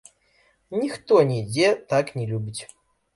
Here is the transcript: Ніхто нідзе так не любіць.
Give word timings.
Ніхто 0.79 1.19
нідзе 1.31 1.67
так 1.91 2.05
не 2.21 2.25
любіць. 2.31 2.61